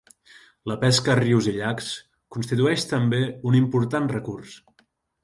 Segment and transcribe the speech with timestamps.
[0.69, 1.89] La pesca a rius i llacs
[2.37, 4.57] constitueix també un important recurs.